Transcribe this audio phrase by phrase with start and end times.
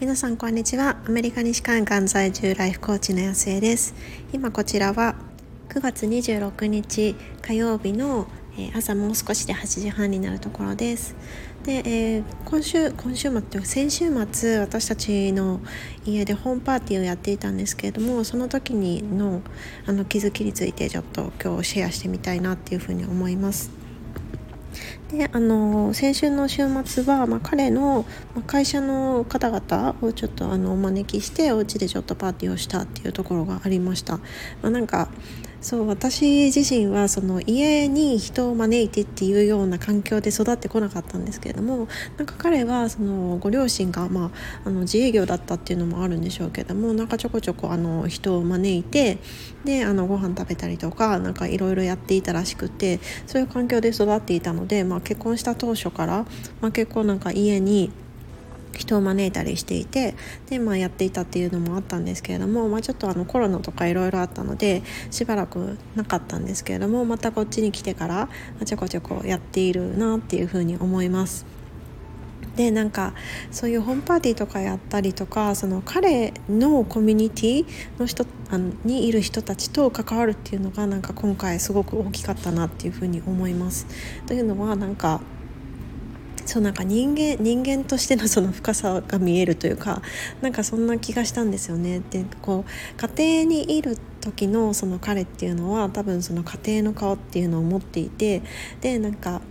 [0.00, 0.96] 皆さんこんにちは。
[1.06, 3.94] アメリカ西海岸在住ライフコーチの安江です。
[4.32, 5.14] 今こちらは
[5.68, 8.26] 9月26日火曜日の
[8.74, 11.14] 朝もう少しで8時半になるところです。
[11.64, 15.60] で、えー、今週今週末って先週末私たちの
[16.06, 19.42] 家でホームパーティーをやっていたんですけれどもその時にの
[19.86, 23.79] あの気づきについてちょっと今日シェアしてみたいなっていうふうに思います。
[25.12, 34.22] であの先週の週末は、まあ、彼の、まあ、会社の方々をちょっとあのお招きしてお家でちょっとパーティーをしたっていうところがありました、ま
[34.64, 35.08] あ、なんか
[35.60, 41.86] そう私自身はその家に人を招いてっていうような環境で育ってこなかったんですけれども
[42.16, 44.26] なんか彼はそのご両親が、ま
[44.64, 49.18] あ、あの自営業だったっていうのもあるんでしょうけどもなんかちょこちょこあの人を招いて
[49.64, 56.26] であのご飯食べたりとかなんかいろいろやっていたらしくてそういう環境で育っていたので、まあ、結婚した当初から、
[56.62, 57.92] まあ、結構なんか家に
[58.72, 60.14] 人を招いたりしていて
[60.48, 68.28] で、まあ、やっていたっていうのもあったんですけれども、まあ、ちょっとあのコロナとかいろいろあったのでしばらくなかったんですけれどもまたこっちに来てから
[68.64, 71.60] ちょこちょこやっているなっていうふうに思います。
[72.56, 73.14] でなんか
[73.50, 77.66] そういうホームパーティーとかやったりとかその彼のコミュニティ
[77.98, 83.86] の人あのにいる人たちと関わるっていうのがなんか今回すごく大きかったなっていうふうに思います。
[84.26, 85.20] というのはなんか
[86.50, 90.02] そうなんか人間人間としてのその深さが見えるというか
[90.40, 92.00] なんかそんな気がしたんですよね。
[92.10, 98.42] でこう家庭にいる時のその彼っていうのは多分その家庭の顔っていうのを持っていて
[98.80, 99.42] でなんか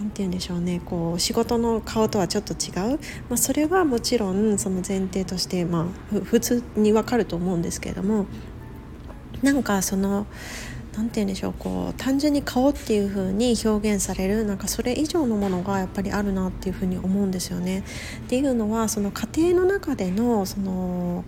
[0.00, 2.98] 何て言うんでしょうねこう仕事の顔とはちょっと違う、
[3.28, 5.80] まあ、それはもちろんその前提として、ま
[6.12, 8.24] あ、普通にわかると思うんですけれども
[9.42, 10.26] なんかその
[10.96, 17.80] 何て言うんでしょうこう単純に顔っていう風に表現されるなんかそれ以上のものがやっぱりあるなっていう風に思うんですよね。
[17.80, 17.82] っ
[18.28, 21.24] ていうのはその家庭の中でのその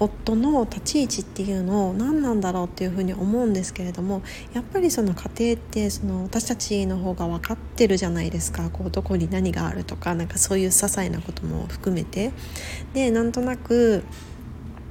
[0.00, 4.22] 夫の立ち位置っていうのを何なんだろうっていうふうに思うんですけれども
[4.54, 8.70] やっぱりその家庭ってその私たちの方が分かってるじゃないですか。
[8.70, 12.32] こうどこに何があるとかなんかそういう些細なことも含めて。
[12.94, 14.02] でなんとなく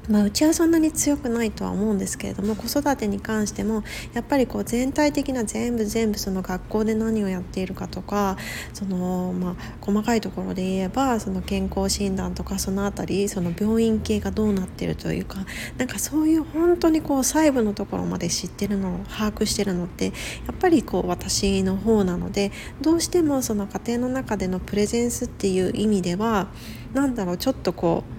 [0.09, 3.83] まあ、うちはそんなに強くないとは思うんですけれども子育てに関しても
[4.13, 8.35] やっぱりこう全体的な全部全部その学校で何をやっているかとか
[8.73, 15.45] その、まあ、細かいところで言えばその健康診断とかその辺りその病院系がどうなってるというか
[15.77, 20.11] なんかそういう本当にこう細部のところまで知ってるのを把握してるのってや
[20.51, 26.47] っぱりこう私の方なのでどうしてもその家庭の中でのプレゼンスっていう意味では
[26.93, 28.18] 何だろうちょっとこう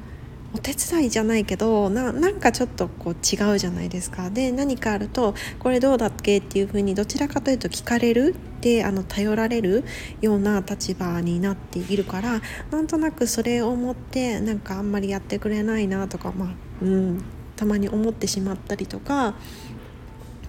[0.53, 4.31] お手伝いじゃないけどなんかちょっとこう違うじゃないですか。
[4.31, 8.34] で何かあるとこれどうだっけっていうふうにどちらかというと聞かれる。
[8.61, 9.84] であの頼られる
[10.21, 16.49] ような立場になっているからなんとなくそれを持ってなんかあんまりやってくれないなとかまあ
[16.82, 17.25] うん
[17.56, 19.34] たまに思ってしまったりとか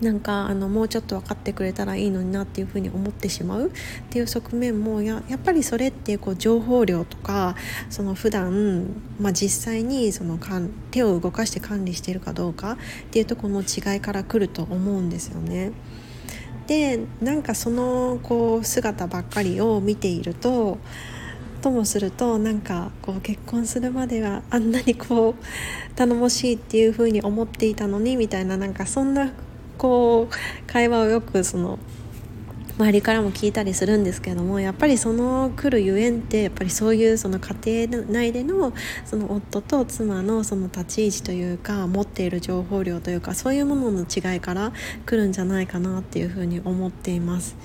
[0.02, 3.72] なんかあのもうちょっと分かってくれたらいいのになっていうふうに思ってしまうっ
[4.10, 7.56] ていう側面もややっぱりそれってこう情報量とか
[7.90, 8.88] その普段
[9.20, 12.78] まあ実際にそのかん手を動かして管理してるかどうかっ
[13.12, 15.72] ていうとこの違いからくると思うんですよね。
[16.68, 20.78] でなんかそのこう姿ばっかりを見ていると
[21.62, 29.32] ともするとなんかこう結婚するまではあんなにこう頼もしいっていう風に思っていたのにみたいななんかそんな
[29.82, 31.80] こう会話をよくその
[32.78, 38.74] 周りからも聞いたりするんですけどもやっぱりその来るゆえんってやっぱりそういうその家庭内での
[39.06, 44.72] その夫と妻のその立ち位置というか持っている情報量というかそういうものの違いから
[45.08, 47.56] 来るんじゃないかなっていうふうに思っています。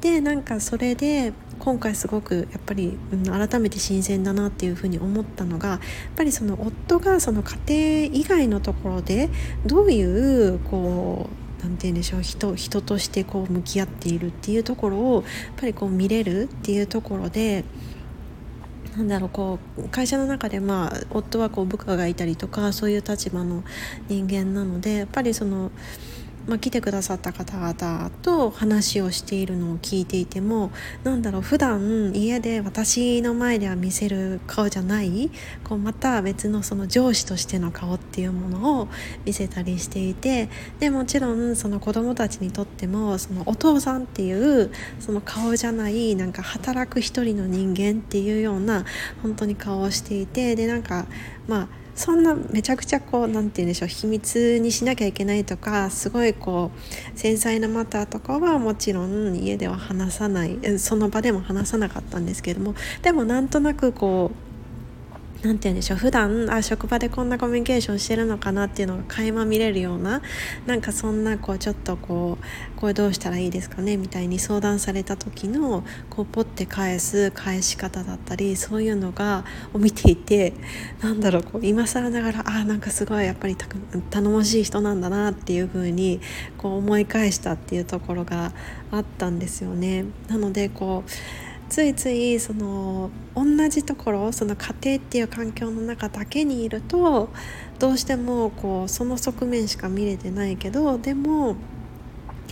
[0.00, 5.80] でなんかそれで今回すごくやっぱり、うん、改めて新鮮だなっていうふうに思ったのがやっ
[6.16, 9.28] ぱりその夫がその家庭以外のところで
[9.66, 15.22] どういうこう何て言うんでしょう人人としてこう向き合っているっていうところをやっ
[15.56, 17.64] ぱりこう見れるっていうところで
[18.96, 23.62] なんだろうこう会社の中でまあ夫はこう部下がいたりとかそういう立場の
[24.08, 25.70] 人間なのでやっぱりその。
[26.46, 30.70] まあ、来てくださった方々と話をしているのを聞いていても
[31.04, 35.30] なんだろう普段家で私の前では見せる顔じゃない
[35.64, 38.88] こうまた別のその上司としての顔っていうものを
[39.24, 40.48] 見せたりしていて
[40.78, 48.84] でもちろんその子供たちにとってもそのお父さんっていうその顔じゃないなんか働く一人の人間っていうような
[49.22, 51.06] 本当に顔をしていてでなんか
[51.46, 60.58] まあそんなめちゃくちゃこう何て言うんでしょう秘密にしなきゃいけないとかすごいこう繊細なマターとかはもちろん家では話さない。
[60.78, 64.49] その場でも話さなかったんですけどもでもなんとなくこう
[65.42, 70.20] 何て言うんでしょう普段あ職場でこんなコミュニケーションしてるのかなっていうのが垣間見れるような
[70.66, 80.52] なんかそんなこうちょっとこうこれどうしたらいいですかねみたいに相談された時のこうポッて返す返し方だったりそういうのがを見ていて
[81.00, 86.20] なんだろうこう今更ながらあなんかすごいやっぱり頼もしい人なんだなっていう風に
[86.58, 88.52] こう思い返したっていうところが
[88.90, 90.04] あったんですよね。
[90.28, 97.30] なのでこうついついその同じところその家庭っていう環境の中だけにいると
[97.78, 101.54] どうしてもこうその側面しか見れてないけどでも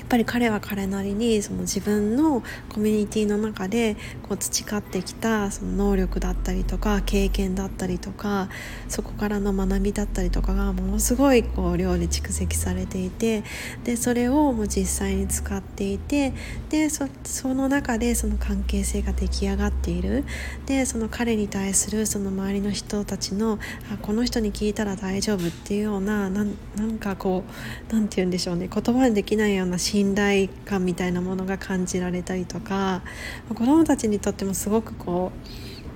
[0.09, 8.49] っぱり彼は彼なりにその自分のコミュニティの中でこう培ってきたその能力だったりとか経験だったりとか
[8.89, 13.45] そこからの学びだったりとかがものすごいこう量で蓄積されていて
[13.85, 16.33] でそれをもう実際に使っていて
[16.71, 17.07] でそ
[17.53, 20.25] の中でその関係性が出来上がっている。
[20.65, 23.59] でその彼に対するその周りの人たちの
[23.93, 26.57] あこの人に聞いたら大丈夫っていうようななん
[26.99, 33.03] かこう何て言うんでしょうね言葉にできないような信信頼感みたいなものが感じられたりとか
[33.49, 35.33] 子どもたちにとってもすごくこ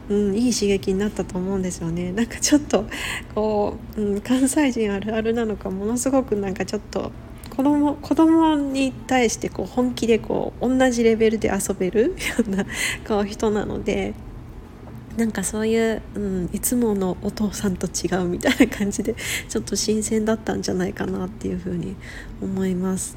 [0.08, 2.84] う、うん、いい刺激になったと思うんですよねなんかちょっと
[3.32, 7.12] こう、うん、関西人あるあるなのかものすごくなんかちょっと
[7.48, 12.64] 子供子供に対してこう本気でこう同じレベルで遊べる ような
[13.06, 14.14] こう人なので
[15.16, 19.14] なんかそういう、うん、いつものお父さんと違うみたいな感じで
[19.48, 21.94] ちょっと新鮮だったんじゃないかなっていうふうに
[22.40, 23.16] 思います。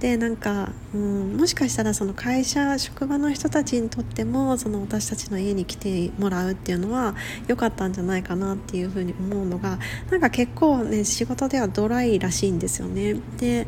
[0.00, 7.14] でなんか、うん、もしかしたらその会社職場の人たちにとってもその私たちの家に来てもらうっていうのは
[7.46, 9.78] 良かったんじゃないかなっていうふうに思うのが
[10.10, 13.14] なんか結構ね仕事ではドライらしいんですよね。
[13.38, 13.66] で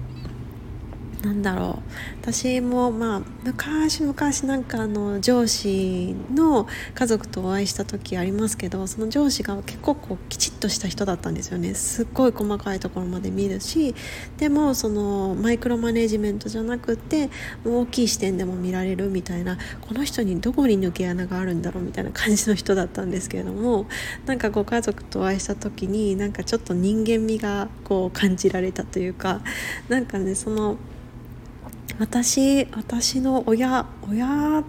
[1.23, 1.83] なんだろう。
[2.21, 4.15] 私もまあ昔々
[4.45, 11.75] なんかあの上司の家族とお会いした時ありますけどその上司が結構こうきちっとした人だったんですよね。
[11.75, 13.95] すっごい細かいところまで見るし
[14.39, 17.31] でもそのマイクロマネジメントじゃなくて
[17.65, 23.87] 大きい視点でも見られるみたいなこの人にどこに抜け穴があるんだろうみたいな感じの人だったんですけれども
[24.27, 29.41] なんかご家族とお会いした時になんかちょっと人間味がこう感じられたというか
[29.89, 30.77] なんかねその
[31.99, 34.65] 私私の親親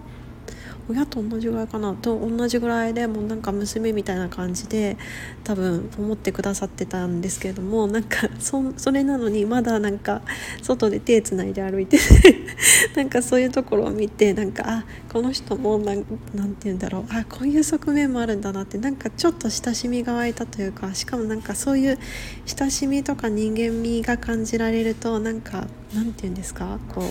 [0.88, 4.96] 親と同じぐらいかなと同じぐらいでもうなんか娘みたいな感じで
[5.42, 10.22] 多分思ってくださってたんですけれどもなんかそそれなのにまだなんか
[10.62, 11.98] 外で手つないで歩いて
[12.94, 16.04] なんかそういうところを見てなんかあこの人もなん
[16.34, 21.98] なんて言うんだろうあこういう側面もあるんだなってなんかちょっと親しみが湧いたというかしかもなんかそういう
[22.46, 27.04] 親しみとか人間味が感じられるとなんかなんて言うんですかこう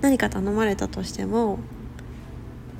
[0.00, 1.58] 何か頼まれたとしても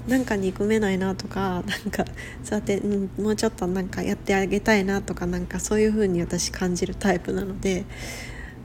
[0.08, 2.04] なんか憎めないなとかなんか
[2.44, 7.84] そうやって、うん、もうちょっとなんかやってあげたいなとかなんかそういう風に私感じるタイプなので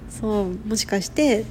[0.09, 1.45] そうもしかして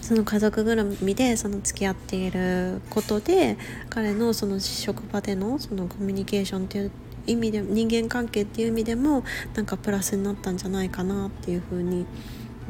[0.00, 3.58] その家族ぐるみでその付き合っていることで
[3.90, 6.90] 彼のその職場でのそのコミュニケーションっていう
[7.26, 9.24] 意味で人間関係っていう意味でも
[9.54, 12.06] なんかプラスになったんじゃないかなっていう風に、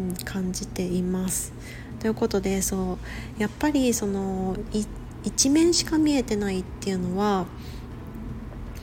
[0.01, 1.53] うん、感じています。
[2.01, 2.99] ということでそ
[3.39, 4.57] うやっぱりその
[5.29, 7.47] 一面しか見えてないっていうのは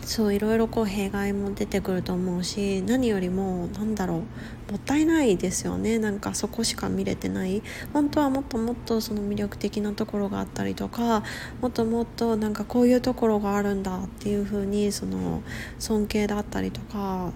[0.03, 5.99] そういろいろこう弊害も出てくると思うし何よりもなんだろうもったいないですよね。
[5.99, 7.61] なんかそこしか見れてない。
[7.93, 11.23] 本当はもっともっとその魅力的なところがあったりとか
[11.61, 15.41] もっともっとなんかこういうところがあるんだっていう風にその
[15.79, 17.31] 尊敬だったりとか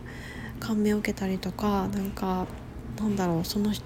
[0.59, 2.47] 感銘を受けたりとかなんか
[2.99, 3.83] なんだろうその人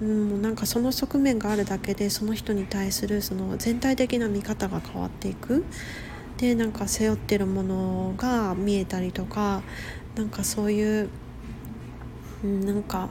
[0.00, 5.64] うん、なんかその側面があるだけでその人に対するその全体的な見方が変わっていく。
[6.38, 9.62] でなんか背負ってるものが見えたりとか
[10.16, 11.08] なんかそういう、
[12.42, 13.10] うん、なんか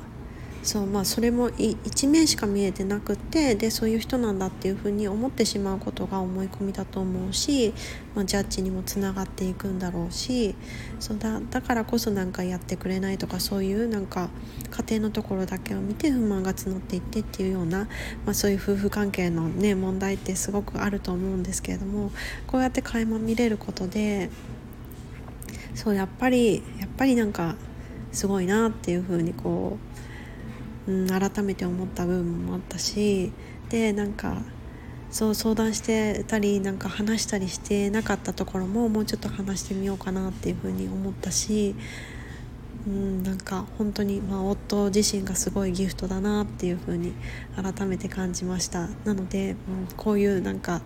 [0.63, 7.73] そうまあそれも一面しか見えてなくてでそういう人なんだっていうふうに思ってしまうことが思い込みだと思うし、
[8.13, 10.53] まあ、ジャッジにもつながっていくんだろうし
[10.99, 14.29] そうだだからこそなんかやってくれないとかそういうなんか
[14.69, 17.87] 家庭のところだけを見て不満が募っていってっていうような、
[18.25, 22.11] まあ、そういう夫婦関係のね問題ってすごくあると思うんですけれども
[22.45, 24.29] こうやって垣間見れることで
[25.73, 27.55] そうやっぱりやっぱりなんか
[28.11, 30.10] すごいなっていうふうにこう
[30.87, 33.31] うん、改めて思った部分もあったし
[33.69, 34.41] でなんか
[35.11, 41.75] そう相談してたりなんか話したりしてなかったところももうちょっと話してみようかなっていうふうに思ったし、
[42.87, 47.13] うん、なんか本当に、まあ、夫自身がすごいギフトだなっていうふうに
[47.61, 48.87] 改めて感じました。
[49.03, 49.57] なので、うん、
[49.97, 50.81] こういうなんか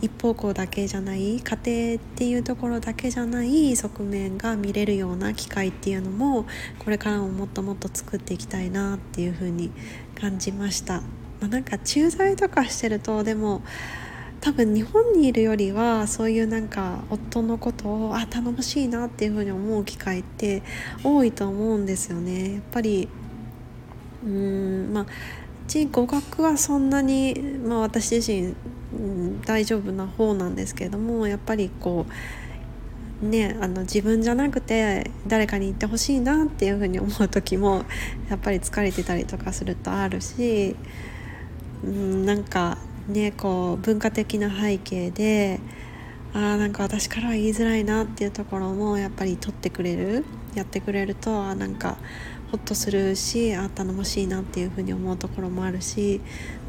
[0.00, 6.46] 一方向だけじゃない家庭っていうところだけじゃない側面が見れるような機会っていうのも
[6.78, 9.70] これからももっともっと作っていきたいなっていうふうに
[10.14, 11.00] 感じました。
[11.40, 13.62] まあ、なんか駐在とかしてるとでも
[14.40, 20.62] 多分日本にいるよりはそういうなんか夫のことをあ頼もしいなっていうふうに思う機会って
[21.02, 22.54] 多いと思うんですよね。
[22.54, 23.08] やっぱり
[24.24, 25.06] うんまあ
[25.66, 27.34] ち語学はそんなに、
[27.64, 28.54] まあ、私自身、
[28.94, 32.06] うん、大丈夫な方なんですけれどもやっぱりこ
[33.22, 37.84] うねあの自分じゃなくて誰かに言ってほしいなっていうふうに思う時も
[38.28, 40.76] やっぱり疲れてたりとかするとあるし、
[41.82, 45.60] うん、なんかねこう文化的な背景で
[46.32, 50.24] あなんか私からは言いづらいなっていうところもやっぱり取ってくれる
[50.54, 51.96] やってくれるとあなんか
[52.54, 56.20] ホッとするしあ頼もしいなっていうふうに思うところもあるし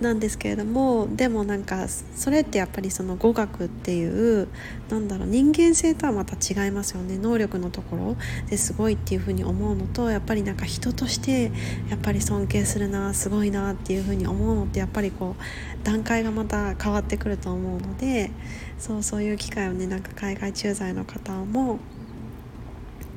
[0.01, 4.47] なんですけれどもでもなんかそれってやっぱりその語学っていう
[4.89, 7.19] なんだろう人間性とはまた違いますよね。
[7.19, 8.15] 能力のところ
[8.49, 11.51] ですごいっていうふうに思うのとやっぱりなんか人として
[11.89, 18.31] やっぱり尊敬するなすごいなっていうふうに思うのってやっぱりこう段階がまた変わってくると思うので
[18.79, 21.77] そうそういう機会をねなんか海外駐在の方も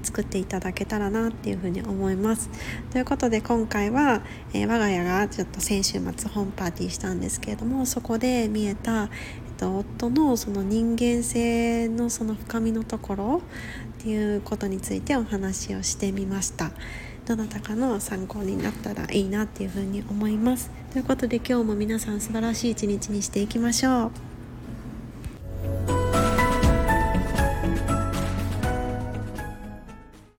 [0.08, 2.48] 作っていただけたらなっていうふうに思います。
[2.90, 4.22] ということで今回は、
[4.54, 9.08] えー、我が家がちょっと先週末ホームパーティーしたんですけれどもそこで見えた、えっ
[9.58, 13.42] と、夫のその人間性のその深みのところ
[14.00, 16.70] っていうことについてお話をしてみました。
[17.26, 20.70] どなたかの参考になったらいいなっていうふうに思います。
[20.92, 24.27] ということで今日も皆さん素晴らしい一日にしていきましょう。